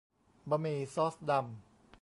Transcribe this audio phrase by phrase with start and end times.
[0.49, 1.45] บะหมี่ซอสดำ